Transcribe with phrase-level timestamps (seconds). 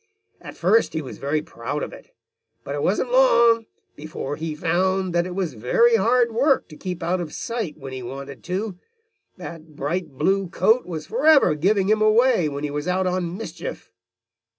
[0.41, 2.09] At first he was very proud of it,
[2.63, 7.03] but it wasn't long before he found that it was very hard work to keep
[7.03, 8.79] out of sight when he wanted to.
[9.37, 13.91] That bright blue coat was forever giving him away when he was out on mischief.